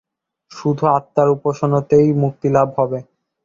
শুধু 0.51 0.83
আত্মার 0.91 1.27
উপাসনাতেই 1.29 2.07
মুক্তিলাভ 2.21 2.67
হবে। 2.77 2.99